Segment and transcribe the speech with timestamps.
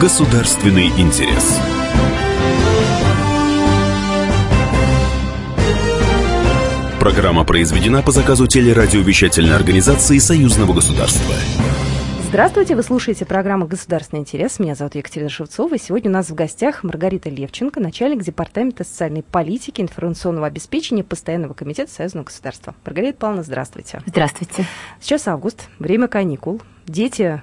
[0.00, 1.58] Государственный интерес.
[7.00, 11.34] Программа произведена по заказу телерадиовещательной организации Союзного государства.
[12.28, 14.60] Здравствуйте, вы слушаете программу «Государственный интерес».
[14.60, 15.74] Меня зовут Екатерина Шевцова.
[15.74, 21.54] И сегодня у нас в гостях Маргарита Левченко, начальник Департамента социальной политики, информационного обеспечения Постоянного
[21.54, 22.76] комитета Союзного государства.
[22.84, 24.00] Маргарита Павловна, здравствуйте.
[24.06, 24.64] Здравствуйте.
[25.00, 26.62] Сейчас август, время каникул.
[26.86, 27.42] Дети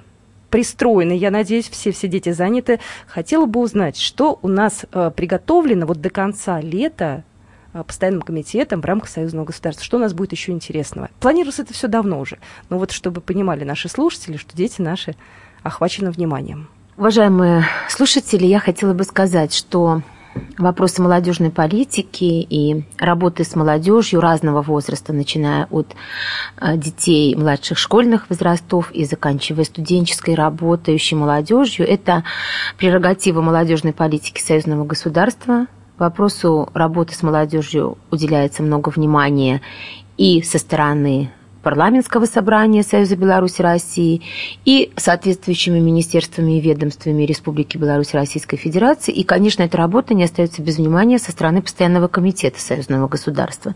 [0.50, 2.80] пристроены, я надеюсь, все, все дети заняты.
[3.06, 7.24] Хотела бы узнать, что у нас э, приготовлено вот до конца лета
[7.72, 9.84] э, постоянным комитетом в рамках союзного государства.
[9.84, 11.10] Что у нас будет еще интересного?
[11.20, 12.38] Планировалось это все давно уже.
[12.68, 15.14] Но вот чтобы понимали наши слушатели, что дети наши
[15.62, 16.68] охвачены вниманием.
[16.96, 20.02] Уважаемые слушатели, я хотела бы сказать, что
[20.58, 25.94] вопросы молодежной политики и работы с молодежью разного возраста, начиная от
[26.60, 32.24] э, детей младших школьных возрастов и заканчивая студенческой работающей молодежью, это
[32.78, 35.66] прерогатива молодежной политики союзного государства.
[35.98, 39.62] Вопросу работы с молодежью уделяется много внимания
[40.16, 41.30] и со стороны
[41.66, 44.22] парламентского собрания Союза Беларуси России
[44.64, 49.10] и соответствующими министерствами и ведомствами Республики Беларусь Российской Федерации.
[49.10, 53.74] И, конечно, эта работа не остается без внимания со стороны Постоянного комитета Союзного государства.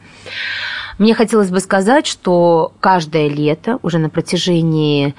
[0.98, 5.16] Мне хотелось бы сказать, что каждое лето уже на протяжении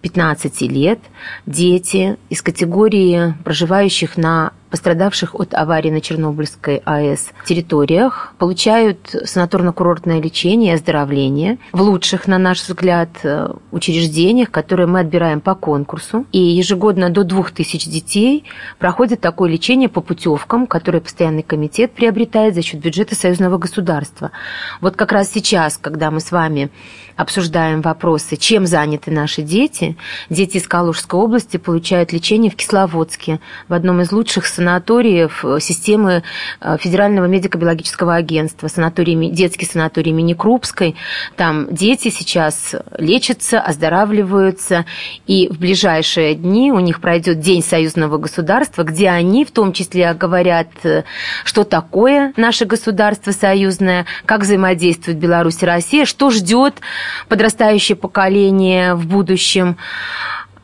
[0.00, 1.00] 15 лет
[1.44, 10.72] дети из категории проживающих на пострадавших от аварии на Чернобыльской АЭС территориях получают санаторно-курортное лечение
[10.72, 13.10] и оздоровление в лучших, на наш взгляд,
[13.70, 16.26] учреждениях, которые мы отбираем по конкурсу.
[16.32, 18.44] И ежегодно до 2000 детей
[18.78, 24.30] проходит такое лечение по путевкам, которые постоянный комитет приобретает за счет бюджета союзного государства.
[24.80, 26.70] Вот как раз сейчас, когда мы с вами
[27.16, 29.96] обсуждаем вопросы, чем заняты наши дети,
[30.28, 36.22] дети из Калужской области получают лечение в Кисловодске, в одном из лучших санаториев э, системы
[36.60, 40.96] э, Федерального медико-биологического агентства, санаторий, детский санаторий имени Крупской.
[41.36, 44.86] Там дети сейчас лечатся, оздоравливаются,
[45.26, 50.14] и в ближайшие дни у них пройдет День союзного государства, где они в том числе
[50.14, 51.04] говорят, э,
[51.44, 56.74] что такое наше государство союзное, как взаимодействует Беларусь и Россия, что ждет
[57.28, 59.76] подрастающее поколение в будущем.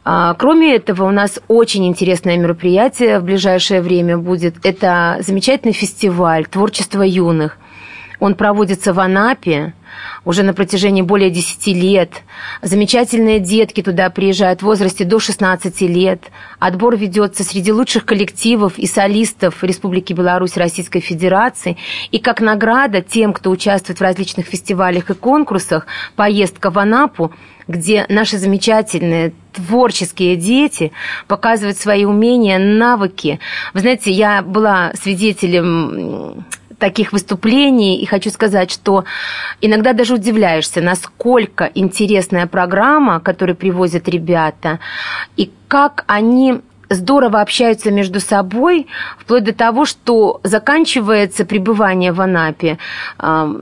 [0.05, 4.57] А, кроме этого, у нас очень интересное мероприятие в ближайшее время будет.
[4.65, 7.59] Это замечательный фестиваль творчества юных.
[8.19, 9.75] Он проводится в Анапе
[10.25, 12.23] уже на протяжении более 10 лет.
[12.63, 16.31] Замечательные детки туда приезжают в возрасте до 16 лет.
[16.59, 21.77] Отбор ведется среди лучших коллективов и солистов Республики Беларусь Российской Федерации.
[22.11, 27.33] И как награда тем, кто участвует в различных фестивалях и конкурсах, поездка в Анапу,
[27.69, 30.93] где наши замечательные творческие дети
[31.27, 33.39] показывают свои умения, навыки.
[33.75, 36.45] Вы знаете, я была свидетелем
[36.78, 39.05] таких выступлений, и хочу сказать, что
[39.61, 44.81] иногда даже удивляешься, насколько интересная программа, которую привозят ребята,
[45.37, 52.78] и как они здорово общаются между собой, вплоть до того, что заканчивается пребывание в Анапе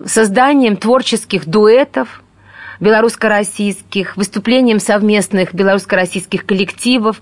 [0.07, 2.23] созданием творческих дуэтов,
[2.81, 7.21] белорусско-российских, выступлением совместных белорусско-российских коллективов.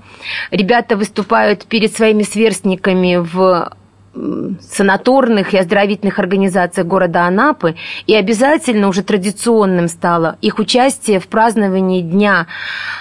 [0.51, 3.73] Ребята выступают перед своими сверстниками в
[4.61, 12.03] санаторных и оздоровительных организациях города Анапы, и обязательно уже традиционным стало их участие в праздновании
[12.03, 12.47] Дня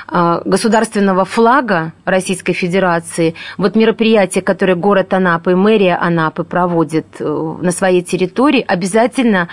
[0.07, 3.35] а, государственного флага Российской Федерации.
[3.57, 9.49] Вот мероприятие, которое город Анапы, мэрия Анапы проводит э, на своей территории, обязательно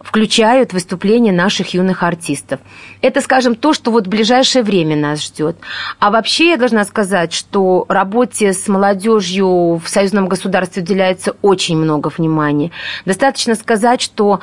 [0.00, 2.60] включают выступления наших юных артистов.
[3.00, 5.56] Это, скажем, то, что вот в ближайшее время нас ждет.
[5.98, 11.01] А вообще я должна сказать, что работе с молодежью в союзном государстве уделяется
[11.42, 12.70] очень много внимания.
[13.04, 14.40] Достаточно сказать, что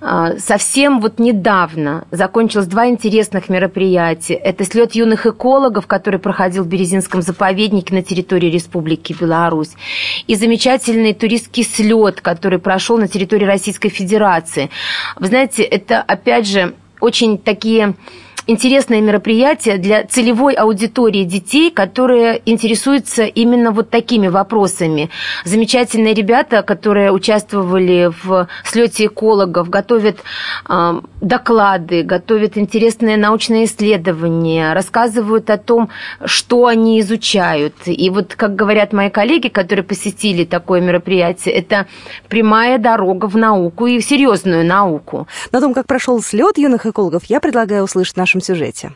[0.00, 4.34] э, совсем вот недавно закончилось два интересных мероприятия.
[4.34, 9.72] Это слет юных экологов, который проходил в Березинском заповеднике на территории Республики Беларусь,
[10.26, 14.70] и замечательный туристский слет, который прошел на территории Российской Федерации.
[15.18, 17.94] Вы знаете, это опять же очень такие
[18.46, 25.10] интересное мероприятие для целевой аудитории детей, которые интересуются именно вот такими вопросами.
[25.44, 30.18] Замечательные ребята, которые участвовали в слете экологов, готовят
[30.68, 35.88] э, доклады, готовят интересные научные исследования, рассказывают о том,
[36.24, 37.74] что они изучают.
[37.86, 41.86] И вот, как говорят мои коллеги, которые посетили такое мероприятие, это
[42.28, 45.28] прямая дорога в науку и в серьезную науку.
[45.52, 48.92] На том, как прошел слет юных экологов, я предлагаю услышать наш нашем сюжете.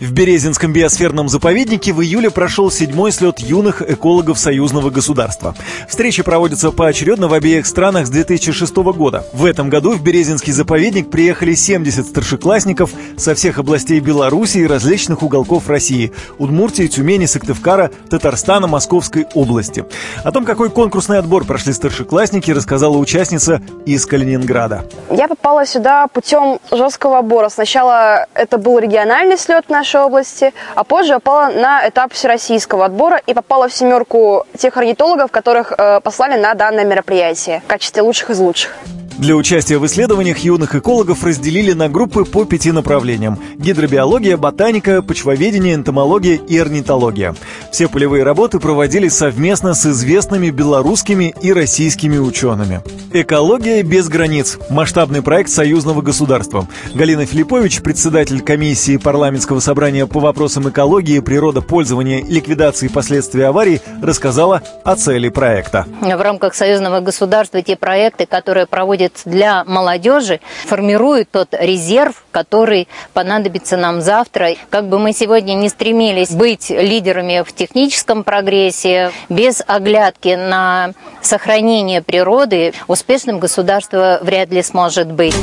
[0.00, 5.54] В Березинском биосферном заповеднике в июле прошел седьмой слет юных экологов союзного государства.
[5.88, 9.24] Встречи проводятся поочередно в обеих странах с 2006 года.
[9.32, 15.22] В этом году в Березинский заповедник приехали 70 старшеклассников со всех областей Беларуси и различных
[15.22, 19.84] уголков России– Удмуртии, Тюмени, Сыктывкара, Татарстана, Московской области.
[20.24, 24.84] О том, какой конкурсный отбор прошли старшеклассники, рассказала участница из Калининграда.
[25.10, 27.48] Я попала сюда путем жесткого отбора.
[27.48, 33.20] Сначала это был региональный слет нашей нашей области, а позже попала на этап всероссийского отбора
[33.26, 38.30] и попала в семерку тех орнитологов, которых э, послали на данное мероприятие в качестве лучших
[38.30, 38.72] из лучших.
[39.18, 45.74] Для участия в исследованиях юных экологов разделили на группы по пяти направлениям– гидробиология, ботаника, почвоведение,
[45.74, 47.36] энтомология и орнитология.
[47.70, 52.82] Все полевые работы проводились совместно с известными белорусскими и российскими учеными.
[53.12, 56.66] Экология без границ– масштабный проект союзного государства.
[56.92, 64.62] Галина Филиппович, председатель комиссии парламентского собрания по вопросам экологии, природопользования и ликвидации последствий аварий, рассказала
[64.82, 65.86] о цели проекта.
[66.00, 72.88] В рамках союзного государства те проекты, которые проводят происходит для молодежи, формирует тот резерв, который
[73.12, 74.50] понадобится нам завтра.
[74.70, 80.92] Как бы мы сегодня не стремились быть лидерами в техническом прогрессе, без оглядки на
[81.22, 85.34] сохранение природы, успешным государство вряд ли сможет быть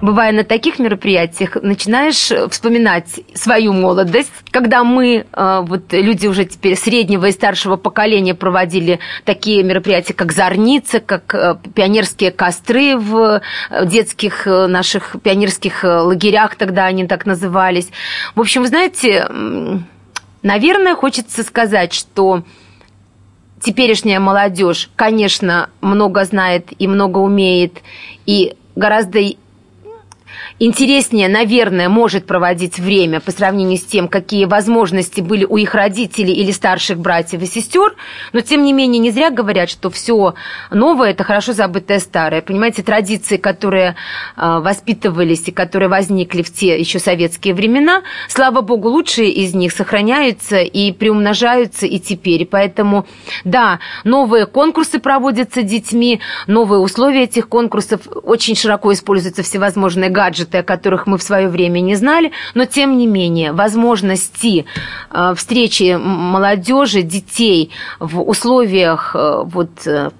[0.00, 6.76] бывая на таких мероприятиях, начинаешь вспоминать свою молодость, когда мы, э, вот люди уже теперь
[6.76, 13.40] среднего и старшего поколения, проводили такие мероприятия, как зорницы, как э, пионерские костры в
[13.70, 17.88] э, детских наших пионерских лагерях, тогда они так назывались.
[18.34, 19.28] В общем, вы знаете,
[20.42, 22.42] наверное, хочется сказать, что
[23.60, 27.82] теперешняя молодежь, конечно, много знает и много умеет,
[28.26, 29.20] и гораздо
[30.58, 36.32] интереснее, наверное, может проводить время по сравнению с тем, какие возможности были у их родителей
[36.32, 37.94] или старших братьев и сестер,
[38.32, 40.34] но тем не менее не зря говорят, что все
[40.70, 42.40] новое– это хорошо забытое старое.
[42.40, 43.96] Понимаете, традиции, которые
[44.36, 49.72] э, воспитывались и которые возникли в те еще советские времена, слава богу, лучшие из них
[49.72, 52.42] сохраняются и приумножаются и теперь.
[52.42, 53.06] И поэтому,
[53.44, 60.58] да, новые конкурсы проводятся детьми, новые условия этих конкурсов, очень широко используются всевозможные гаджеты, гаджеты,
[60.58, 64.64] о которых мы в свое время не знали, но тем не менее возможности
[65.10, 67.70] э, встречи молодежи, детей
[68.00, 70.10] в условиях э, вот э,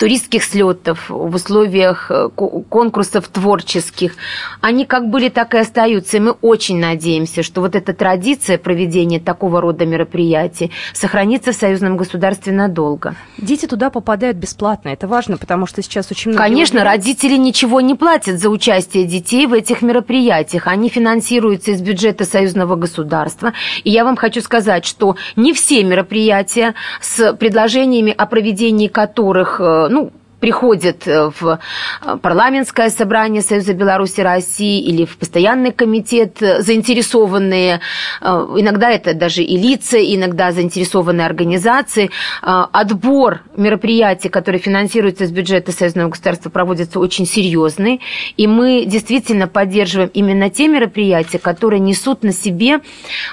[0.00, 4.14] туристских слетов, в условиях э, конкурсов творческих,
[4.62, 6.16] они как были, так и остаются.
[6.16, 11.98] И мы очень надеемся, что вот эта традиция проведения такого рода мероприятий сохранится в союзном
[11.98, 13.14] государстве надолго.
[13.36, 14.88] Дети туда попадают бесплатно.
[14.88, 16.44] Это важно, потому что сейчас очень много...
[16.44, 16.88] Конечно, людей...
[16.88, 20.66] родители ничего не платят за участие детей в этих мероприятиях.
[20.66, 23.52] Они финансируются из бюджета союзного государства.
[23.84, 29.89] И я вам хочу сказать, что не все мероприятия с предложениями о проведении которых э,
[29.90, 31.58] ну, приходят э, в
[32.02, 37.80] э, парламентское собрание Союза Беларуси России или в постоянный комитет э, заинтересованные,
[38.20, 42.10] иногда это даже и лица, иногда заинтересованные организации.
[42.42, 48.00] Отбор мероприятий, которые финансируются из бюджета Союзного государства, проводится очень серьезный,
[48.36, 52.80] и мы действительно поддерживаем именно те мероприятия, которые несут на себе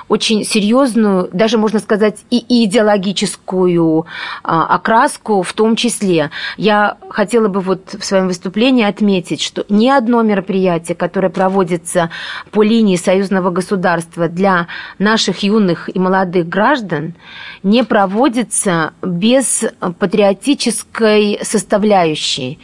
[0.09, 4.05] очень серьезную, даже можно сказать, и идеологическую
[4.43, 6.31] окраску в том числе.
[6.57, 12.09] Я хотела бы вот в своем выступлении отметить, что ни одно мероприятие, которое проводится
[12.51, 14.67] по линии союзного государства для
[14.99, 17.13] наших юных и молодых граждан,
[17.63, 19.65] не проводится без
[19.99, 22.59] патриотической составляющей.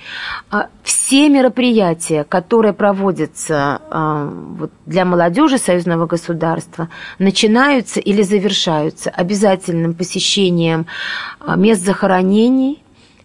[0.51, 4.33] А все мероприятия, которые проводятся а,
[4.85, 10.85] для молодежи союзного государства, начинаются или завершаются обязательным посещением
[11.39, 12.82] а, мест захоронений,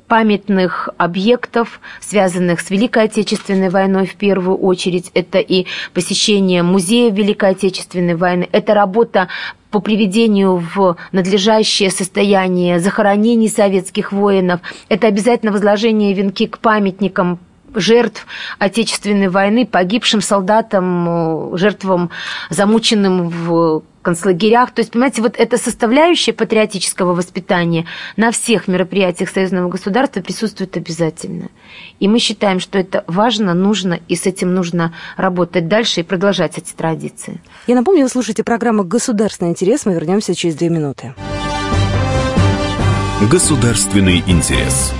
[0.08, 5.10] памятных объектов, связанных с Великой Отечественной войной в первую очередь.
[5.14, 9.28] Это и посещение музея Великой Отечественной войны, это работа
[9.70, 14.60] по приведению в надлежащее состояние захоронений советских воинов.
[14.88, 17.38] Это обязательно возложение венки к памятникам
[17.74, 18.26] жертв
[18.58, 22.10] Отечественной войны, погибшим солдатам, жертвам,
[22.50, 24.70] замученным в концлагерях.
[24.70, 27.84] То есть, понимаете, вот эта составляющая патриотического воспитания
[28.16, 31.48] на всех мероприятиях союзного государства присутствует обязательно.
[32.00, 36.56] И мы считаем, что это важно, нужно, и с этим нужно работать дальше и продолжать
[36.56, 37.40] эти традиции.
[37.66, 39.84] Я напомню, вы слушаете программу «Государственный интерес».
[39.84, 41.14] Мы вернемся через две минуты.
[43.30, 44.94] Государственный интерес.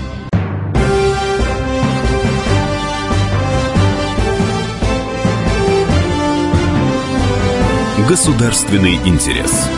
[8.09, 9.69] Государственный интерес.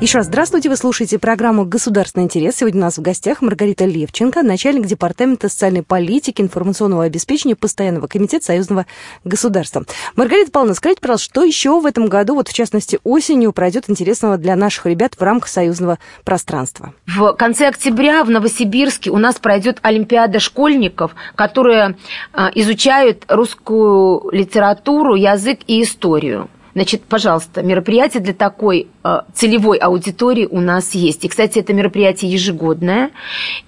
[0.00, 2.54] Еще раз здравствуйте, вы слушаете программу «Государственный интерес».
[2.54, 8.44] Сегодня у нас в гостях Маргарита Левченко, начальник Департамента социальной политики, информационного обеспечения Постоянного комитета
[8.44, 8.86] Союзного
[9.24, 9.84] государства.
[10.14, 14.38] Маргарита Павловна, скажите, пожалуйста, что еще в этом году, вот в частности осенью, пройдет интересного
[14.38, 16.94] для наших ребят в рамках союзного пространства?
[17.08, 21.96] В конце октября в Новосибирске у нас пройдет Олимпиада школьников, которые
[22.32, 26.48] а, изучают русскую литературу, язык и историю.
[26.78, 28.86] Значит, пожалуйста, мероприятие для такой
[29.34, 31.24] целевой аудитории у нас есть.
[31.24, 33.10] И, кстати, это мероприятие ежегодное.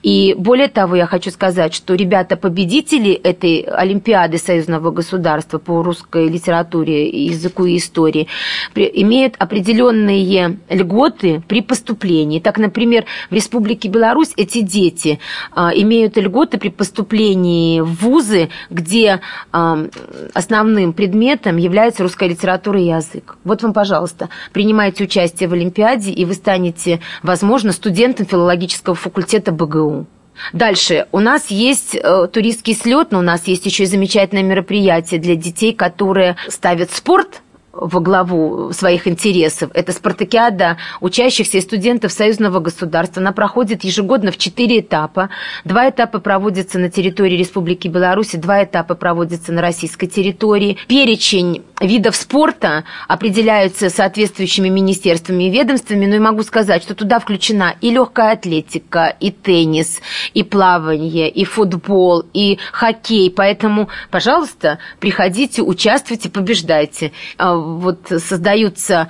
[0.03, 7.09] И более того, я хочу сказать, что ребята-победители этой Олимпиады Союзного государства по русской литературе,
[7.09, 8.29] языку и истории
[8.75, 12.41] имеют определенные льготы при поступлении.
[12.41, 15.19] Так, например, в Республике Беларусь эти дети
[15.55, 19.21] э, имеют льготы при поступлении в вузы, где
[19.53, 19.89] э,
[20.35, 23.37] основным предметом является русская литература и язык.
[23.45, 30.07] Вот вам, пожалуйста, принимайте участие в Олимпиаде, и вы станете, возможно, студентом филологического факультета БГУ.
[30.53, 31.07] Дальше.
[31.13, 35.37] У нас есть э, туристский слет, но у нас есть еще и замечательное мероприятие для
[35.37, 37.43] детей, которые ставят спорт
[37.81, 39.71] во главу своих интересов.
[39.75, 43.21] Это спартакиада учащихся и студентов союзного государства.
[43.21, 45.31] Она проходит ежегодно в четыре этапа.
[45.65, 50.77] Два этапа проводятся на территории Республики Беларусь, два этапа проводятся на российской территории.
[50.87, 57.75] Перечень видов спорта определяются соответствующими министерствами и ведомствами, но я могу сказать, что туда включена
[57.81, 60.01] и легкая атлетика, и теннис,
[60.35, 63.31] и плавание, и футбол, и хоккей.
[63.31, 67.13] Поэтому, пожалуйста, приходите, участвуйте, побеждайте.
[67.79, 69.09] Вот создаются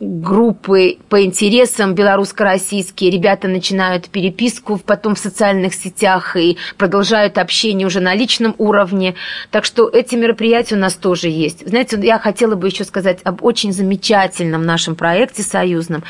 [0.00, 3.10] группы по интересам белорусско-российские.
[3.10, 9.16] Ребята начинают переписку потом в социальных сетях и продолжают общение уже на личном уровне.
[9.50, 11.66] Так что эти мероприятия у нас тоже есть.
[11.66, 16.04] Знаете, я хотела бы еще сказать об очень замечательном нашем проекте союзном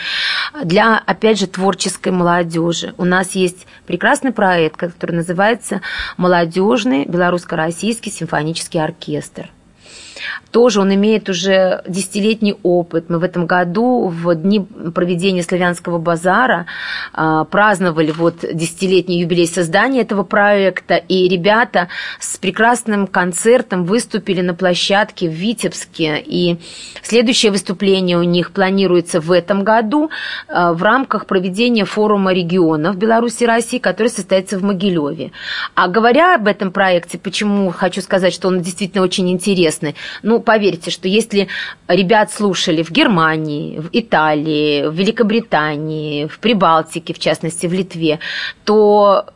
[0.63, 2.95] для, опять же, творческой молодежи.
[2.99, 5.81] У нас есть прекрасный проект, который называется
[6.19, 9.51] «Молодежный белорусско-российский симфонический оркестр»
[10.51, 13.07] тоже он имеет уже десятилетний опыт.
[13.09, 14.61] Мы в этом году, в дни
[14.95, 16.67] проведения славянского базара,
[17.13, 24.55] а, праздновали вот десятилетний юбилей создания этого проекта, и ребята с прекрасным концертом выступили на
[24.55, 26.59] площадке в Витебске, и
[27.03, 30.11] следующее выступление у них планируется в этом году
[30.49, 35.33] а, в рамках проведения форума регионов Беларуси и России, который состоится в Могилеве.
[35.75, 40.91] А говоря об этом проекте, почему хочу сказать, что он действительно очень интересный, ну, поверьте,
[40.91, 41.49] что если
[41.87, 48.21] ребят слушали в Германии, в Италии, в Великобритании, в Прибалтике, в частности, в Литве,
[48.65, 49.27] то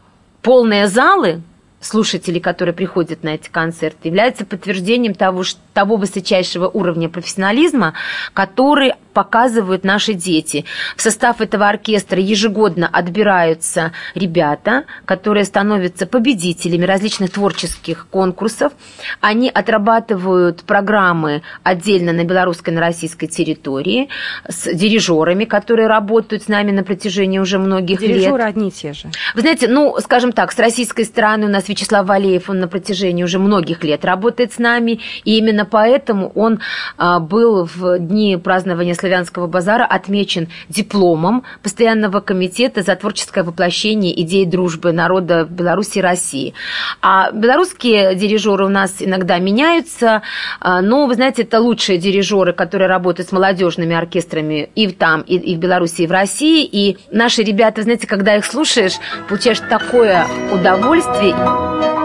[0.43, 1.43] полные залы
[1.81, 7.95] слушателей, которые приходят на эти концерты, являются подтверждением того, что того высочайшего уровня профессионализма,
[8.35, 10.64] который показывают наши дети.
[10.97, 18.73] В состав этого оркестра ежегодно отбираются ребята, которые становятся победителями различных творческих конкурсов.
[19.21, 24.09] Они отрабатывают программы отдельно на белорусской, на российской территории
[24.49, 28.23] с дирижерами, которые работают с нами на протяжении уже многих Дирижеры лет.
[28.23, 29.11] Дирижеры одни и те же.
[29.35, 33.23] Вы знаете, ну, скажем так, с российской стороны у нас Вячеслав Валеев, он на протяжении
[33.23, 36.61] уже многих лет работает с нами, и именно Именно поэтому он
[36.97, 44.45] а, был в дни празднования славянского базара отмечен дипломом Постоянного комитета за творческое воплощение идеи
[44.45, 46.54] дружбы народа Беларуси и России.
[47.00, 50.23] А белорусские дирижеры у нас иногда меняются,
[50.61, 55.37] а, но, вы знаете, это лучшие дирижеры, которые работают с молодежными оркестрами и там, и,
[55.37, 56.64] и в Беларуси, и в России.
[56.64, 58.95] И наши ребята, знаете, когда их слушаешь,
[59.28, 62.01] получаешь такое удовольствие.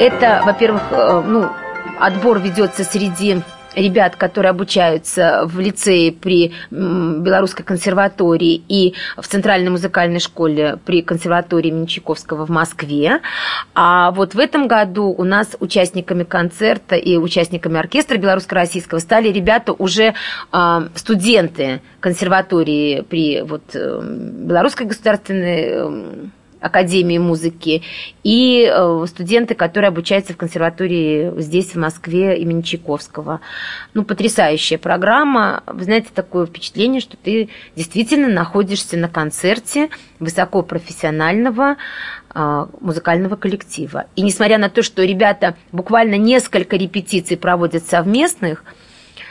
[0.00, 1.50] Это, во-первых, э, ну,
[1.98, 3.42] отбор ведется среди
[3.74, 11.70] ребят, которые обучаются в лицее при Белорусской консерватории и в Центральной музыкальной школе при консерватории
[11.70, 13.20] Менчаковского в Москве.
[13.74, 19.72] А вот в этом году у нас участниками концерта и участниками оркестра белорусско-российского стали ребята
[19.72, 20.14] уже
[20.52, 27.82] а, студенты консерватории при вот, э, Белорусской государственной Академии музыки,
[28.22, 33.40] и э, студенты, которые обучаются в консерватории здесь, в Москве, имени Чайковского.
[33.94, 35.62] Ну, потрясающая программа.
[35.66, 39.88] Вы знаете, такое впечатление, что ты действительно находишься на концерте
[40.18, 41.76] высокопрофессионального
[42.34, 44.06] э, музыкального коллектива.
[44.16, 48.64] И несмотря на то, что ребята буквально несколько репетиций проводят совместных,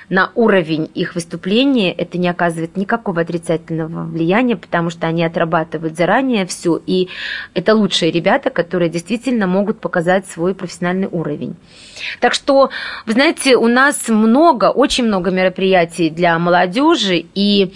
[0.09, 6.45] на уровень их выступления это не оказывает никакого отрицательного влияния, потому что они отрабатывают заранее
[6.45, 7.09] все, и
[7.53, 11.55] это лучшие ребята, которые действительно могут показать свой профессиональный уровень.
[12.21, 12.69] Так что,
[13.05, 17.73] вы знаете, у нас много, очень много мероприятий для молодежи, и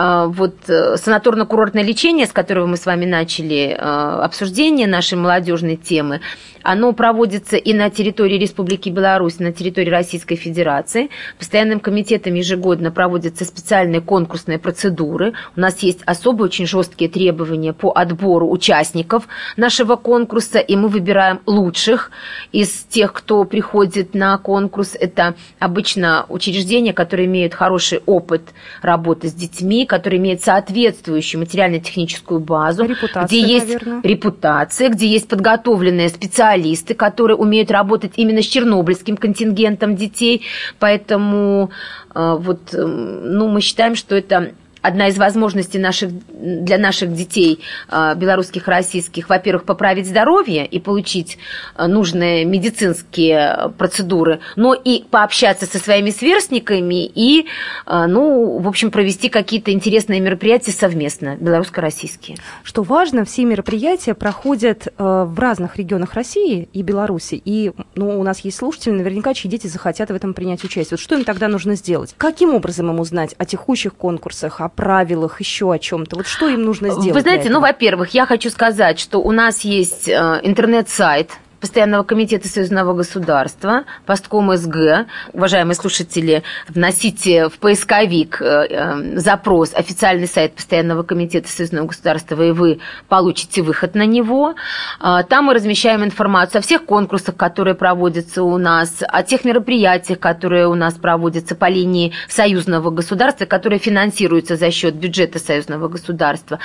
[0.00, 5.74] а, вот э, санаторно-курортное лечение, с которого мы с вами начали э, обсуждение нашей молодежной
[5.74, 6.20] темы,
[6.68, 11.08] оно проводится и на территории Республики Беларусь, и на территории Российской Федерации.
[11.38, 15.32] Постоянным комитетом ежегодно проводятся специальные конкурсные процедуры.
[15.56, 21.40] У нас есть особые очень жесткие требования по отбору участников нашего конкурса, и мы выбираем
[21.46, 22.10] лучших
[22.52, 24.94] из тех, кто приходит на конкурс.
[25.00, 28.42] Это обычно учреждения, которые имеют хороший опыт
[28.82, 34.02] работы с детьми, которые имеют соответствующую материально-техническую базу, репутация, где есть наверное.
[34.02, 40.42] репутация, где есть подготовленные специалисты, специалисты, которые умеют работать именно с чернобыльским контингентом детей.
[40.78, 41.70] Поэтому
[42.14, 47.60] э, вот, э, ну, мы считаем, что это одна из возможностей наших, для наших детей,
[47.88, 51.38] а, белорусских, российских, во-первых, поправить здоровье и получить
[51.74, 57.46] а, нужные медицинские процедуры, но и пообщаться со своими сверстниками и,
[57.86, 62.36] ну, в общем, провести какие-то интересные мероприятия совместно, белорусско-российские.
[62.62, 68.40] Что важно, все мероприятия проходят в разных регионах России и Беларуси, и ну, у нас
[68.40, 70.96] есть слушатели, наверняка, чьи дети захотят в этом принять участие.
[70.96, 72.14] Вот что им тогда нужно сделать?
[72.16, 76.16] Каким образом им узнать о текущих конкурсах, о правилах, еще о чем-то?
[76.16, 77.14] Вот что им нужно сделать?
[77.14, 82.46] Вы знаете, ну, во-первых, я хочу сказать, что у нас есть э, интернет-сайт Постоянного комитета
[82.46, 85.06] союзного государства, постком СГ.
[85.32, 92.52] Уважаемые слушатели, вносите в поисковик э, э, запрос «Официальный сайт Постоянного комитета союзного государства», и
[92.52, 94.54] вы получите выход на него.
[95.00, 100.20] А, там мы размещаем информацию о всех конкурсах, которые проводятся у нас, о тех мероприятиях,
[100.20, 106.60] которые у нас проводятся по линии союзного государства, которые финансируются за счет бюджета союзного государства.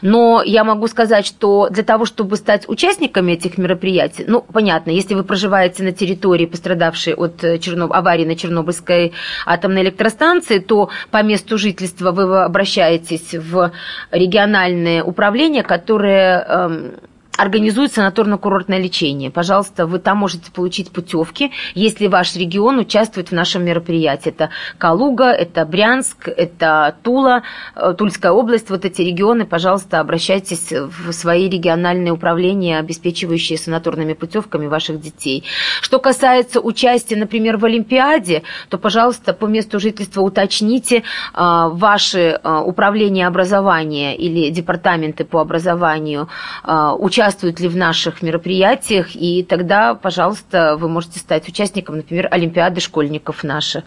[0.00, 4.90] Но я могу сказать, что для того, чтобы стать участниками этих мероприятий, ну, ну, понятно,
[4.90, 7.92] если вы проживаете на территории, пострадавшей от э, Черноб...
[7.92, 9.12] аварии на Чернобыльской
[9.46, 13.72] атомной электростанции, то по месту жительства вы обращаетесь в
[14.12, 16.92] региональное управление, которое эм,
[17.38, 19.30] организует санаторно-курортное лечение.
[19.30, 24.30] Пожалуйста, вы там можете получить путевки, если ваш регион участвует в нашем мероприятии.
[24.30, 27.44] Это Калуга, это Брянск, это Тула,
[27.76, 28.70] э, Тульская область.
[28.70, 35.44] Вот эти регионы, пожалуйста, обращайтесь в свои региональные управления, обеспечивающие санаторными путевками ваших детей.
[35.80, 41.02] Что касается участия, например, в Олимпиаде, то, пожалуйста, по месту жительства уточните э,
[41.34, 46.28] ваши э, управления образования или департаменты по образованию
[46.64, 52.80] участвуют участвуют ли в наших мероприятиях, и тогда, пожалуйста, вы можете стать участником, например, Олимпиады
[52.80, 53.84] школьников наших.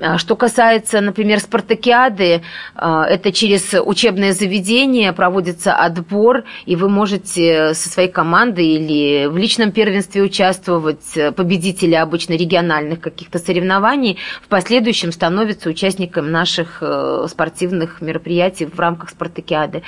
[0.00, 2.42] А что касается, например, спартакиады,
[2.74, 9.36] а, это через учебное заведение проводится отбор, и вы можете со своей командой или в
[9.36, 11.34] личном первенстве участвовать.
[11.36, 19.10] Победители обычно региональных каких-то соревнований в последующем становятся участником наших э, спортивных мероприятий в рамках
[19.10, 19.82] спартакиады.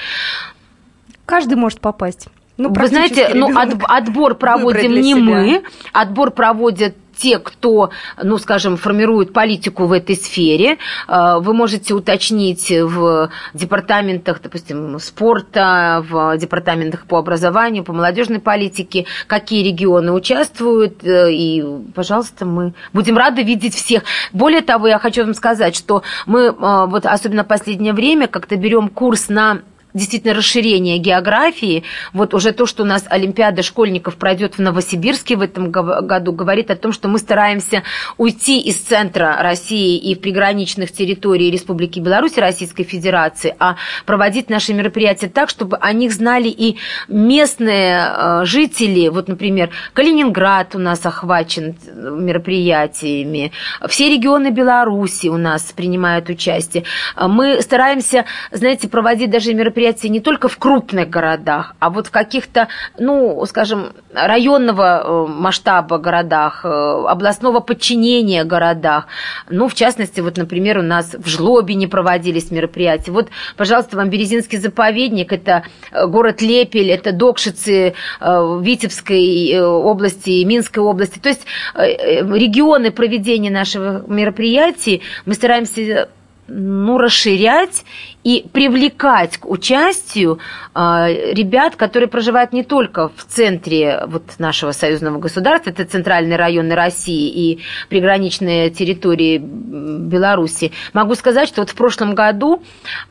[1.27, 2.29] Каждый может попасть.
[2.59, 5.23] Ну, Вы знаете, ну, от, отбор проводим не себя.
[5.23, 7.91] мы, отбор проводят те, кто,
[8.21, 10.79] ну, скажем, формирует политику в этой сфере.
[11.07, 19.07] Э, вы можете уточнить в департаментах, допустим, спорта, в департаментах по образованию, по молодежной политике,
[19.29, 21.05] какие регионы участвуют.
[21.05, 24.03] Э, и, пожалуйста, мы будем рады видеть всех.
[24.33, 28.57] Более того, я хочу вам сказать, что мы, э, вот особенно в последнее время, как-то
[28.57, 29.59] берем курс на
[29.99, 31.83] действительно расширение географии.
[32.13, 36.71] Вот уже то, что у нас Олимпиада школьников пройдет в Новосибирске в этом году, говорит
[36.71, 37.83] о том, что мы стараемся
[38.17, 44.73] уйти из центра России и в приграничных территорий Республики Беларусь Российской Федерации, а проводить наши
[44.73, 46.77] мероприятия так, чтобы о них знали и
[47.09, 49.09] местные э, жители.
[49.09, 53.53] Вот, например, Калининград у нас охвачен мероприятиями,
[53.89, 56.85] все регионы Беларуси у нас принимают участие.
[57.17, 62.11] Мы стараемся, знаете, проводить даже мероприятия мероприятия не только в крупных городах, а вот в
[62.11, 69.07] каких-то, ну, скажем, районного э, масштаба городах, э, областного подчинения городах.
[69.51, 73.13] Ну, в частности, вот, например, у нас в Жлобине проводились мероприятия.
[73.13, 81.19] Вот, пожалуйста, вам Березинский заповедник, это э, город Лепель, это Докшицы Витебской области, Минской области.
[81.19, 81.43] То есть
[81.75, 86.09] регионы проведения нашего мероприятий мы стараемся
[86.49, 87.85] ну, расширять
[88.29, 90.39] и привлекать к участию
[90.75, 96.71] э, ребят, которые проживают не только в центре вот нашего союзного государства, это центральный район
[96.71, 100.73] России и приграничные территории Беларуси.
[100.93, 102.63] Могу сказать, что вот в прошлом году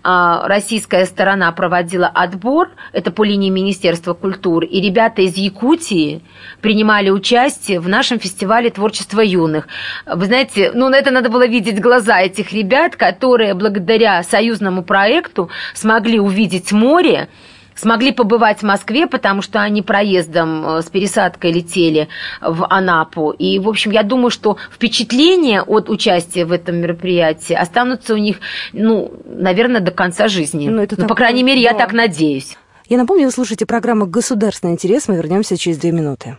[0.04, 6.22] э, российская сторона проводила отбор, это по линии Министерства культуры, и ребята из Якутии
[6.62, 9.68] принимали участие в нашем фестивале творчества юных.
[10.06, 15.50] Вы знаете, ну, это надо было видеть глаза этих ребят, которые благодаря союзному проекту проекту
[15.74, 17.30] смогли увидеть море,
[17.76, 22.10] смогли побывать в Москве, потому что они проездом э, с пересадкой летели
[22.42, 23.32] в Анапу.
[23.32, 28.38] И, в общем, я думаю, что впечатления от участия в этом мероприятии останутся у них,
[28.74, 30.68] ну, наверное, до конца жизни.
[30.68, 31.70] Ну, это ну так, по крайней мере, да.
[31.72, 32.58] я так надеюсь.
[32.90, 35.08] Я напомню, вы слушаете программу «Государственный интерес».
[35.08, 36.38] Мы вернемся через две минуты.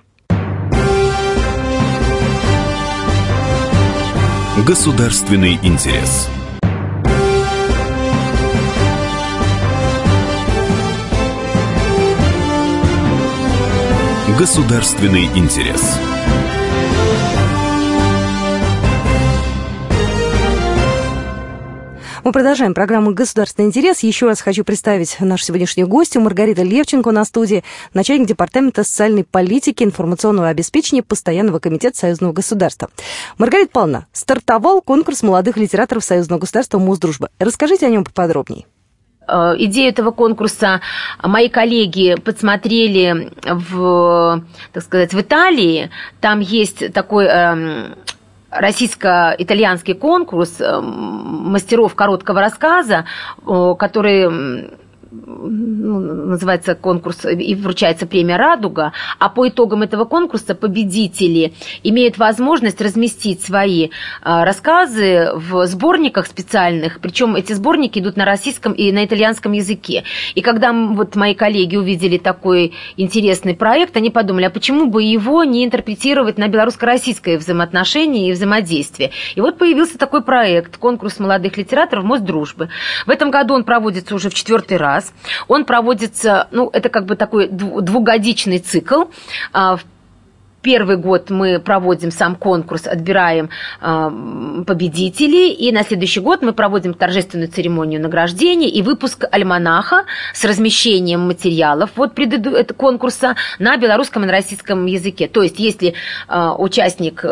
[4.66, 6.28] Государственный интерес.
[14.38, 15.98] Государственный интерес.
[22.22, 24.04] Мы продолжаем программу «Государственный интерес».
[24.04, 29.82] Еще раз хочу представить нашу сегодняшнюю гостью Маргарита Левченко на студии, начальник Департамента социальной политики
[29.82, 32.90] информационного обеспечения Постоянного комитета Союзного государства.
[33.38, 37.30] Маргарита Павловна, стартовал конкурс молодых литераторов Союзного государства Мосдружба.
[37.40, 38.66] Расскажите о нем поподробнее.
[39.28, 40.80] Э, идею этого конкурса
[41.22, 45.90] мои коллеги подсмотрели в, так сказать, в Италии.
[46.20, 47.94] Там есть такой эм,
[48.50, 53.04] российско-итальянский конкурс эм, мастеров короткого рассказа,
[53.44, 54.70] который
[55.10, 62.80] ну, называется конкурс и вручается премия «Радуга», а по итогам этого конкурса победители имеют возможность
[62.80, 63.88] разместить свои
[64.22, 70.04] а, рассказы в сборниках специальных, причем эти сборники идут на российском и на итальянском языке.
[70.34, 75.42] И когда вот мои коллеги увидели такой интересный проект, они подумали, а почему бы его
[75.44, 79.12] не интерпретировать на белорусско-российское взаимоотношение и взаимодействие.
[79.36, 82.68] И вот появился такой проект, конкурс молодых литераторов Мосдружбы.
[83.06, 85.12] В этом году он проводится уже в четвертый раз раз.
[85.48, 89.04] Он проводится, ну, это как бы такой двухгодичный цикл.
[89.52, 89.78] А,
[90.60, 93.48] Первый год мы проводим сам конкурс, отбираем
[93.80, 100.44] э, победителей, и на следующий год мы проводим торжественную церемонию награждения и выпуск альманаха с
[100.44, 102.64] размещением материалов вот преду...
[102.74, 105.28] конкурса на белорусском и на российском языке.
[105.28, 105.94] То есть, если
[106.28, 107.24] э, участник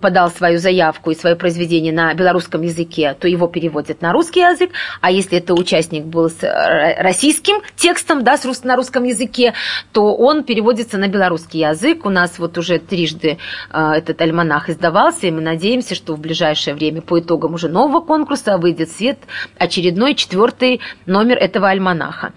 [0.00, 4.70] подал свою заявку и свое произведение на белорусском языке, то его переводят на русский язык,
[5.00, 9.54] а если это участник был с э, российским текстом, да, с рус, на русском языке,
[9.92, 12.06] то он переводится на белорусский язык.
[12.06, 13.38] У нас вот уже трижды
[13.70, 18.00] э, этот альманах издавался, и мы надеемся, что в ближайшее время по итогам уже нового
[18.00, 19.18] конкурса выйдет в свет
[19.58, 22.32] очередной четвертый номер этого альманаха.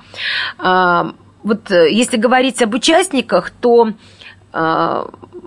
[0.57, 1.11] Э,
[1.43, 3.91] вот э, если говорить об участниках, то
[4.51, 5.05] э,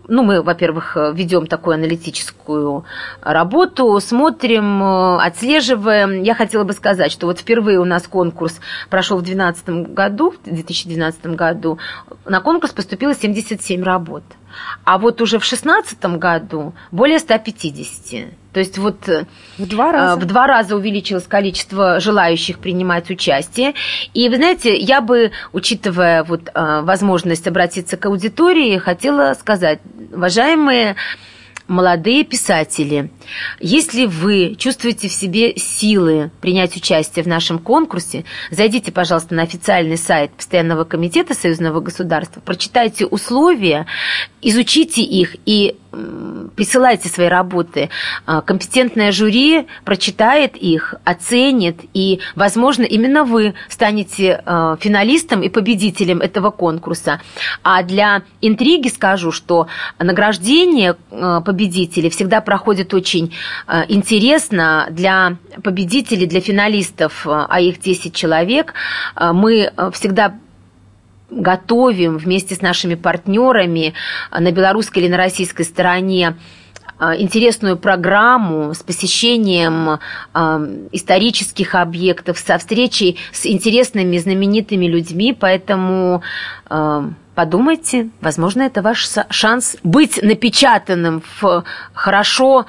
[0.09, 2.85] ну, мы, во-первых, ведем такую аналитическую
[3.21, 4.83] работу, смотрим,
[5.21, 6.23] отслеживаем.
[6.23, 8.59] Я хотела бы сказать, что вот впервые у нас конкурс
[8.91, 11.79] прошел в 2012 году, в 2012 году.
[12.25, 14.25] На конкурс поступило 77 работ.
[14.85, 18.29] А вот уже в 2016 году более 150.
[18.59, 19.25] То есть вот э,
[19.57, 20.21] в два, раза.
[20.21, 23.75] в два раза увеличилось количество желающих принимать участие.
[24.15, 29.79] И вы знаете, я бы, учитывая вот э, возможность обратиться к аудитории, хотела сказать,
[30.13, 30.97] уважаемые
[31.69, 33.11] молодые писатели,
[33.61, 39.99] если вы чувствуете в себе силы принять участие в нашем конкурсе, зайдите, пожалуйста, на официальный
[39.99, 43.87] сайт Постоянного комитета Союзного государства, прочитайте условия,
[44.41, 45.77] изучите их и
[46.55, 47.91] присылайте свои работы.
[48.27, 56.21] А, компетентное жюри прочитает их, оценит, и, возможно, именно вы станете а, финалистом и победителем
[56.21, 57.21] этого конкурса.
[57.63, 63.35] А для интриги скажу, что награждение а, победителей всегда проходит очень
[63.89, 68.75] интересно для победителей, для финалистов, а их 10 человек.
[69.21, 70.37] Мы всегда
[71.31, 73.95] готовим вместе с нашими партнерами
[74.31, 76.37] на белорусской или на российской стороне
[77.01, 79.99] интересную программу с посещением
[80.93, 86.23] исторических объектов, со встречей с интересными, знаменитыми людьми, поэтому
[87.39, 91.63] подумайте, возможно, это ваш шанс быть напечатанным в
[91.95, 92.67] хорошо,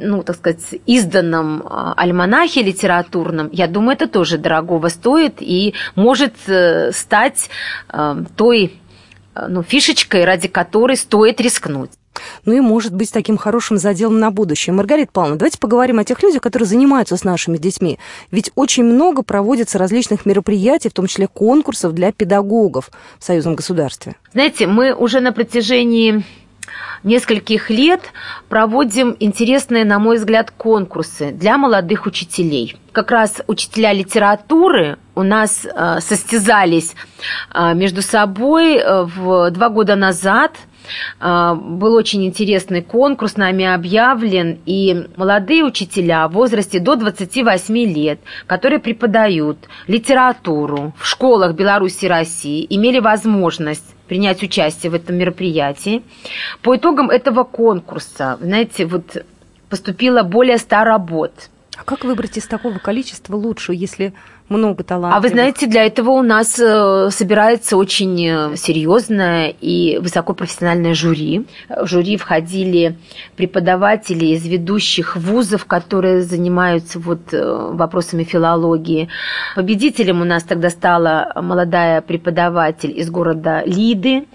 [0.00, 1.62] ну, так сказать, изданном
[1.96, 3.50] альманахе литературном.
[3.52, 7.50] Я думаю, это тоже дорогого стоит и может э, стать
[7.88, 8.80] э, той
[9.36, 11.90] э, ну, фишечкой, ради которой стоит рискнуть
[12.44, 14.74] ну и может быть таким хорошим заделом на будущее.
[14.74, 17.98] Маргарита Павловна, давайте поговорим о тех людях, которые занимаются с нашими детьми.
[18.30, 24.16] Ведь очень много проводится различных мероприятий, в том числе конкурсов для педагогов в союзном государстве.
[24.32, 26.24] Знаете, мы уже на протяжении
[27.02, 28.00] нескольких лет
[28.48, 32.76] проводим интересные, на мой взгляд, конкурсы для молодых учителей.
[32.92, 36.94] Как раз учителя литературы у нас э, состязались
[37.54, 40.52] э, между собой э, в два года назад–
[41.20, 48.78] был очень интересный конкурс, нами объявлен, и молодые учителя в возрасте до 28 лет, которые
[48.78, 56.02] преподают литературу в школах Беларуси и России, имели возможность принять участие в этом мероприятии.
[56.62, 59.24] По итогам этого конкурса, знаете, вот
[59.68, 61.32] поступило более 100 работ.
[61.76, 64.12] А как выбрать из такого количества лучшую, если
[64.50, 65.16] много талантов.
[65.16, 71.46] А вы знаете, для этого у нас э, собирается очень э, серьезное и высокопрофессиональное жюри.
[71.68, 72.98] В жюри входили
[73.36, 79.08] преподаватели из ведущих вузов, которые занимаются вот э, вопросами филологии.
[79.54, 84.26] Победителем у нас тогда стала молодая преподаватель из города Лиды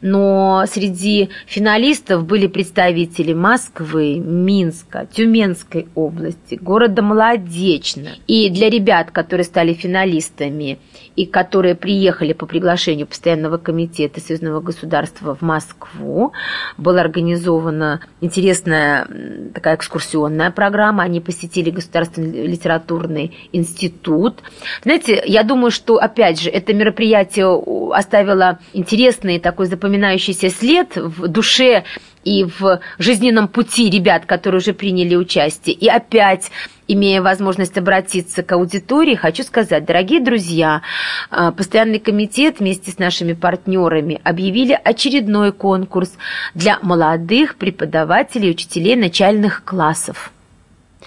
[0.00, 8.10] но среди финалистов были представители Москвы, Минска, Тюменской области, города Молодечно.
[8.26, 10.78] И для ребят, которые стали финалистами
[11.20, 16.32] и которые приехали по приглашению Постоянного комитета Союзного государства в Москву,
[16.78, 19.06] была организована интересная
[19.52, 21.02] такая экскурсионная программа.
[21.02, 24.38] Они посетили Государственный литературный институт.
[24.82, 27.48] Знаете, я думаю, что, опять же, это мероприятие
[27.94, 31.84] оставило интересный такой запоминающийся след в душе
[32.24, 35.74] и в жизненном пути ребят, которые уже приняли участие.
[35.74, 36.50] И опять,
[36.86, 40.82] имея возможность обратиться к аудитории, хочу сказать, дорогие друзья,
[41.30, 46.12] а, постоянный комитет вместе с нашими партнерами объявили очередной конкурс
[46.54, 50.32] для молодых преподавателей и учителей начальных классов.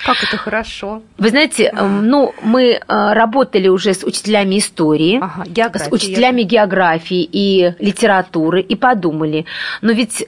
[0.04, 1.04] Как это хорошо.
[1.20, 7.76] Вы знаете, ну, мы э, работали уже с учителями истории, ага, с учителями географии и
[7.78, 9.46] литературы и подумали,
[9.82, 10.28] но ведь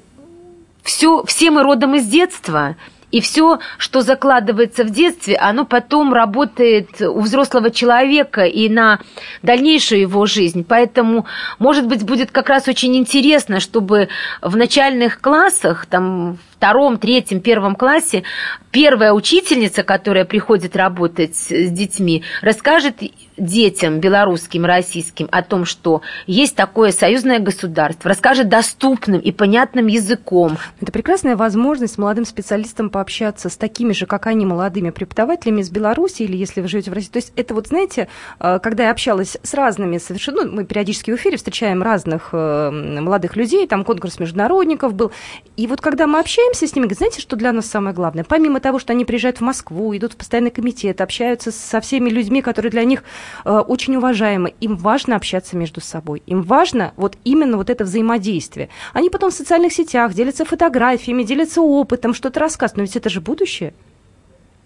[0.85, 2.77] все, все мы родом из детства,
[3.11, 8.99] и все, что закладывается в детстве, оно потом работает у взрослого человека и на
[9.41, 10.65] дальнейшую его жизнь.
[10.67, 11.25] Поэтому,
[11.57, 14.09] может быть, будет как раз очень интересно, чтобы
[14.41, 18.23] в начальных классах, там, втором, третьем, первом классе
[18.71, 22.95] первая учительница, которая приходит работать с детьми, расскажет
[23.37, 30.57] детям белорусским, российским о том, что есть такое союзное государство, расскажет доступным и понятным языком.
[30.81, 36.23] Это прекрасная возможность молодым специалистам пообщаться с такими же, как они, молодыми преподавателями из Беларуси
[36.23, 37.11] или если вы живете в России.
[37.11, 38.07] То есть это вот, знаете,
[38.39, 42.69] э, когда я общалась с разными совершенно, ну, мы периодически в эфире встречаем разных э,
[42.71, 45.11] молодых людей, там конкурс международников был,
[45.57, 48.23] и вот когда мы общаемся с ними, знаете, что для нас самое главное?
[48.23, 52.41] Помимо того, что они приезжают в Москву, идут в постоянный комитет, общаются со всеми людьми,
[52.41, 53.03] которые для них
[53.43, 54.53] очень уважаемы.
[54.61, 56.23] Им важно общаться между собой.
[56.25, 58.69] Им важно вот именно вот это взаимодействие.
[58.93, 62.77] Они потом в социальных сетях делятся фотографиями, делятся опытом, что-то рассказывают.
[62.77, 63.73] Но ведь это же будущее.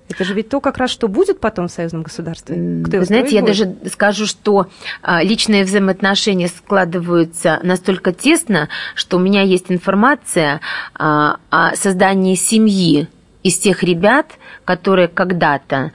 [0.10, 2.84] Это же ведь то, как раз что будет потом в союзном государстве.
[2.84, 4.68] Кто Вы знаете, я даже скажу, что
[5.04, 10.62] а, личные взаимоотношения складываются настолько тесно, что у меня есть информация
[10.96, 13.08] а, о создании семьи
[13.44, 14.32] из тех ребят,
[14.66, 15.92] которые когда-то,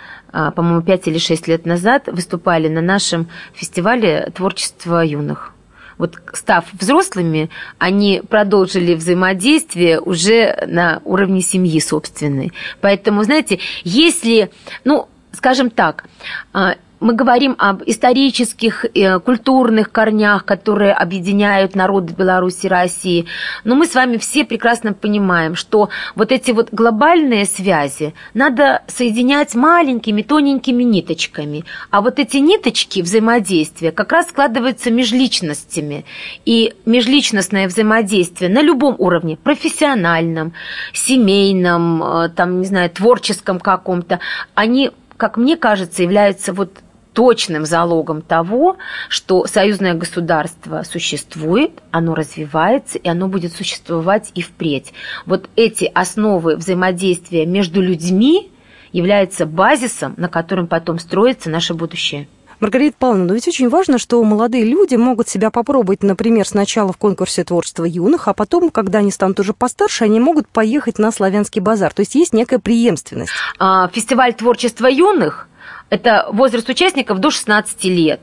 [0.52, 5.52] по-моему, 5 или 6 лет назад выступали на нашем фестивале творчества юных.
[5.96, 12.52] Вот став взрослыми, они продолжили взаимодействие уже на уровне семьи собственной.
[12.80, 14.50] Поэтому, знаете, если,
[14.84, 16.04] ну, скажем так,
[16.52, 23.26] а, мы говорим об исторических, э, культурных корнях, которые объединяют народы Беларуси и России.
[23.62, 29.54] Но мы с вами все прекрасно понимаем, что вот эти вот глобальные связи надо соединять
[29.54, 31.66] маленькими, тоненькими ниточками.
[31.90, 36.06] А вот эти ниточки взаимодействия как раз складываются межличностями.
[36.46, 40.54] И межличностное взаимодействие на любом уровне, профессиональном,
[40.94, 44.20] семейном, э, там, не знаю, творческом каком-то,
[44.54, 46.83] они как мне кажется, являются вот
[47.14, 48.77] точным залогом того,
[49.09, 54.92] что союзное государство существует, оно развивается, и оно будет существовать и впредь.
[55.24, 58.50] Вот эти основы взаимодействия между людьми
[58.92, 62.29] являются базисом, на котором потом строится наше будущее.
[62.61, 66.96] Маргарита Павловна, но ведь очень важно, что молодые люди могут себя попробовать, например, сначала в
[66.96, 71.61] конкурсе творчества юных, а потом, когда они станут уже постарше, они могут поехать на славянский
[71.61, 71.92] базар.
[71.92, 73.33] То есть есть некая преемственность.
[73.59, 75.48] А, фестиваль творчества юных–
[75.90, 78.20] это возраст участников до 16 лет.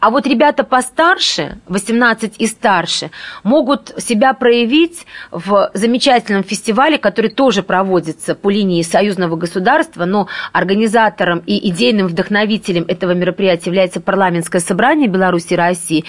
[0.00, 3.10] А вот ребята постарше, 18 и старше,
[3.42, 11.42] могут себя проявить в замечательном фестивале, который тоже проводится по линии союзного государства, но организатором
[11.46, 16.04] и идейным вдохновителем этого мероприятия является парламентское собрание Беларуси и России.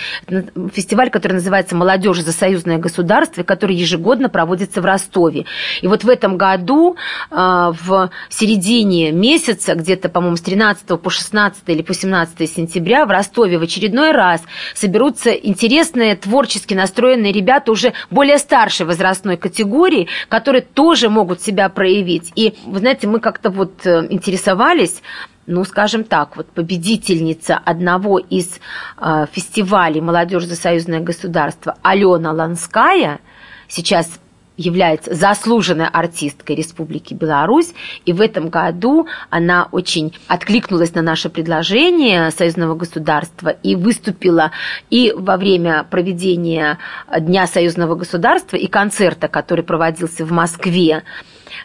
[0.73, 5.45] Фестиваль, который называется «Молодежь за союзное государство», который ежегодно проводится в Ростове.
[5.81, 6.95] И вот в этом году,
[7.31, 13.09] а, в середине месяца, где-то, по-моему, с 13 по 16 или по 17 сентября в
[13.09, 14.41] Ростове Ростове в очередной раз
[14.73, 22.31] соберутся интересные, творчески настроенные ребята уже более старшей возрастной категории, которые тоже могут себя проявить.
[22.35, 25.01] И, вы знаете, мы как-то вот э, интересовались,
[25.45, 28.59] ну, скажем так, вот победительница одного из
[28.97, 33.19] э, фестивалей «Молодежь за союзное государство» Алена Ланская,
[33.67, 34.19] сейчас
[34.57, 37.73] является заслуженной артисткой Республики Беларусь,
[38.05, 44.51] и в этом году она очень откликнулась на наше предложение союзного государства и выступила
[44.89, 46.77] и во время проведения
[47.19, 51.03] Дня союзного государства и концерта, который проводился в Москве,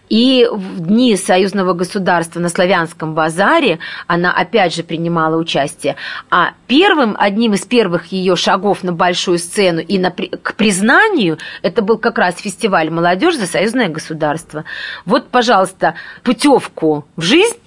[0.09, 5.96] и в дни союзного государства на Славянском базаре она опять же принимала участие.
[6.31, 11.83] А первым, одним из первых ее шагов на большую сцену и на, к признанию, это
[11.83, 14.64] был как раз фестиваль «Молодежь за союзное государство».
[15.05, 17.59] Вот, пожалуйста, путевку в жизнь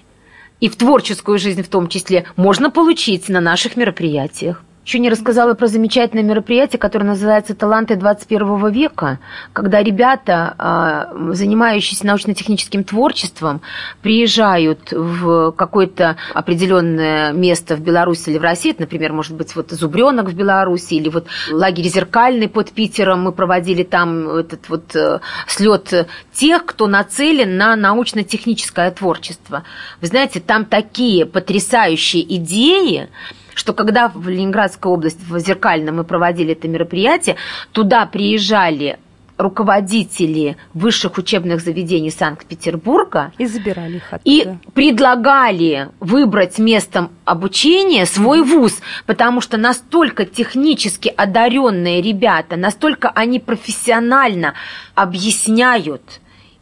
[0.59, 4.63] и в творческую жизнь в том числе можно получить на наших мероприятиях.
[4.83, 9.19] Еще не рассказала про замечательное мероприятие, которое называется «Таланты 21 века»,
[9.53, 13.61] когда ребята, а, занимающиеся научно-техническим творчеством,
[14.01, 19.69] приезжают в какое-то определенное место в Беларуси или в России, это, например, может быть, вот
[19.69, 25.19] Зубренок в Беларуси, или вот лагерь Зеркальный под Питером, мы проводили там этот вот э,
[25.45, 29.63] слет тех, кто нацелен на научно-техническое творчество.
[30.01, 33.09] Вы знаете, там такие потрясающие идеи,
[33.53, 37.35] что когда в Ленинградской области, в Зеркальном мы проводили это мероприятие,
[37.71, 38.97] туда приезжали
[39.41, 44.21] руководители высших учебных заведений Санкт-Петербурга и забирали их оттуда.
[44.23, 53.39] и предлагали выбрать местом обучения свой вуз, потому что настолько технически одаренные ребята, настолько они
[53.39, 54.53] профессионально
[54.95, 56.03] объясняют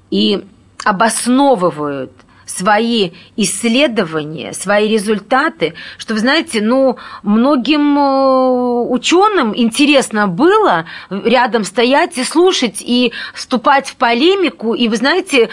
[0.09, 0.45] и
[0.85, 2.11] обосновывают
[2.49, 12.17] свои исследования, свои результаты, что, вы знаете, ну, многим э, ученым интересно было рядом стоять
[12.17, 15.49] и слушать, и вступать в полемику, и, вы знаете,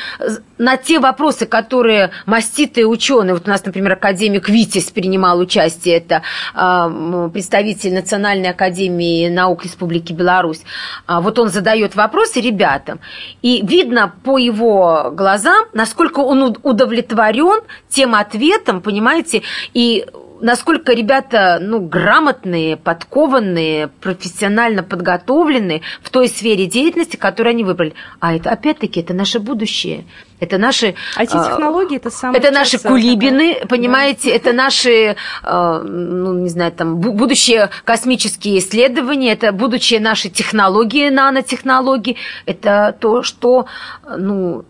[0.58, 6.22] на те вопросы, которые маститые ученые, вот у нас, например, академик Витис принимал участие, это
[6.54, 10.62] э, представитель Национальной академии наук Республики Беларусь,
[11.06, 13.00] а вот он задает вопросы ребятам,
[13.42, 19.42] и видно по его глазам, насколько он удовлетворен удовлетворен тем ответом, понимаете,
[19.74, 20.06] и
[20.40, 27.94] насколько ребята ну, грамотные, подкованные, профессионально подготовленные в той сфере деятельности, которую они выбрали.
[28.20, 30.04] А это, опять-таки, это наше будущее.
[30.38, 30.94] Это наши...
[31.16, 33.66] IT-технологии а,– это самое Это наши кулибины, да?
[33.66, 34.36] понимаете, да.
[34.36, 42.16] это наши, а, ну, не знаю, там, будущие космические исследования, это будущее наши технологии, нанотехнологии.
[42.44, 43.66] Это то, что,
[44.06, 44.66] ну,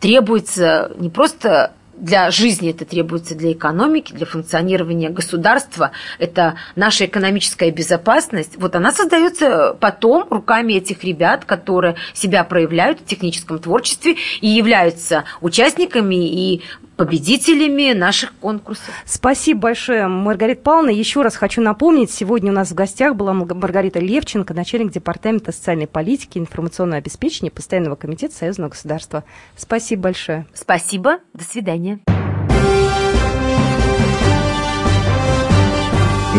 [0.00, 7.70] требуется не просто для жизни это требуется для экономики, для функционирования государства, это наша экономическая
[7.70, 8.56] безопасность.
[8.56, 15.24] Вот она создается потом руками этих ребят, которые себя проявляют в техническом творчестве и являются
[15.40, 16.62] участниками и
[16.96, 18.88] победителями наших конкурсов.
[19.04, 20.90] Спасибо большое, Маргарита Павловна.
[20.90, 25.86] Еще раз хочу напомнить, сегодня у нас в гостях была Маргарита Левченко, начальник Департамента социальной
[25.86, 29.24] политики и информационного обеспечения Постоянного комитета Союзного государства.
[29.56, 30.46] Спасибо большое.
[30.54, 31.18] Спасибо.
[31.34, 32.00] До свидания.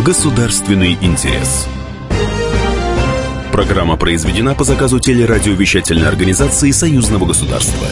[0.06, 1.67] Государственный интерес.
[3.52, 7.88] Программа произведена по заказу телерадиовещательной организации Союзного государства.